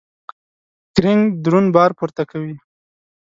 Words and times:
کرینګ 0.95 1.23
درون 1.43 1.65
بار 1.75 1.91
پورته 1.97 2.23
کوي. 2.31 2.55